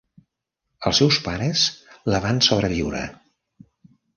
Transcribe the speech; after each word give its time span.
Els 0.91 1.01
seus 1.01 1.19
pares 1.27 1.67
la 2.15 2.23
van 2.25 2.41
sobreviure. 2.49 3.07